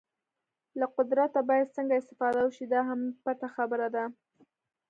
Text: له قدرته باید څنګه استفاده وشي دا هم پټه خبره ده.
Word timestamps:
له 0.79 0.85
قدرته 0.97 1.39
باید 1.49 1.73
څنګه 1.77 1.93
استفاده 1.97 2.39
وشي 2.43 2.65
دا 2.73 2.81
هم 2.89 2.99
پټه 3.23 3.47
خبره 3.55 3.87
ده. 3.95 4.03